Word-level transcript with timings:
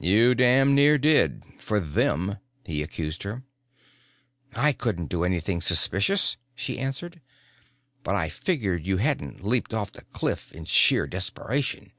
"You 0.00 0.34
damn 0.34 0.74
near 0.74 0.98
did 0.98 1.44
for 1.58 1.80
them," 1.80 2.36
he 2.66 2.82
accused 2.82 3.22
her. 3.22 3.42
"I 4.54 4.74
couldn't 4.74 5.06
do 5.06 5.24
anything 5.24 5.62
suspicious," 5.62 6.36
she 6.54 6.78
answered. 6.78 7.22
"But 8.02 8.14
I 8.14 8.28
figured 8.28 8.86
you 8.86 8.98
hadn't 8.98 9.42
leaped 9.42 9.72
off 9.72 9.90
the 9.90 10.04
cliff 10.04 10.52
in 10.52 10.66
sheer 10.66 11.06
desperation. 11.06 11.92